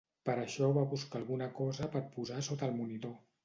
Per 0.27 0.33
això 0.43 0.69
va 0.77 0.85
buscar 0.93 1.21
alguna 1.21 1.51
cosa 1.61 1.93
per 1.99 2.05
posar 2.19 2.43
sota 2.51 2.71
el 2.73 2.79
monitor. 2.83 3.19